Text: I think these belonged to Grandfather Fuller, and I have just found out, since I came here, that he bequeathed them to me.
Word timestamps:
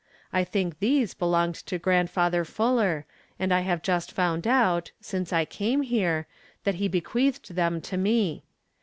I 0.33 0.43
think 0.43 0.79
these 0.79 1.13
belonged 1.13 1.53
to 1.67 1.77
Grandfather 1.77 2.43
Fuller, 2.43 3.05
and 3.37 3.53
I 3.53 3.59
have 3.61 3.83
just 3.83 4.11
found 4.11 4.47
out, 4.47 4.89
since 4.99 5.31
I 5.31 5.45
came 5.45 5.83
here, 5.83 6.25
that 6.63 6.73
he 6.81 6.87
bequeathed 6.87 7.53
them 7.53 7.79
to 7.81 7.97
me. 7.97 8.43